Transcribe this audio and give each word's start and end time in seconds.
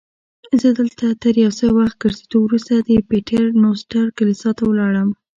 زه 0.61 0.69
دلته 0.79 1.07
تر 1.23 1.33
یو 1.43 1.51
څه 1.59 1.65
وخت 1.77 1.95
ګرځېدو 2.03 2.37
وروسته 2.43 2.73
د 2.77 2.89
پیټر 3.09 3.43
نوسټر 3.61 4.05
کلیسا 4.17 4.49
ته 4.57 4.63
ولاړم. 4.69 5.09